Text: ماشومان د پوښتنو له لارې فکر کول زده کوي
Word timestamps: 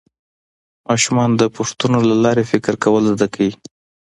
ماشومان 0.87 1.29
د 1.37 1.41
پوښتنو 1.57 1.99
له 2.09 2.15
لارې 2.23 2.43
فکر 2.51 2.73
کول 2.83 3.03
زده 3.13 3.27
کوي 3.33 3.53